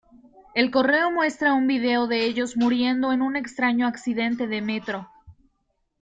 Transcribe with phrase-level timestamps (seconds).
[0.55, 5.07] El correo muestra un video de ellos muriendo en un extraño accidente de metro.